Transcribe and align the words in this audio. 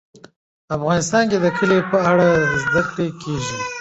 افغانستان 0.75 1.23
کې 1.31 1.37
د 1.41 1.47
کلي 1.57 1.79
په 1.91 1.97
اړه 2.09 2.27
زده 2.63 2.81
کړه 2.89 3.05
کېږي. 3.21 3.57